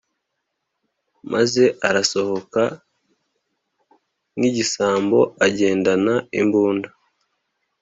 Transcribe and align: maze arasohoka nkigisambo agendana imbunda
maze 1.33 1.63
arasohoka 1.87 2.61
nkigisambo 4.37 5.19
agendana 5.45 6.13
imbunda 6.39 6.89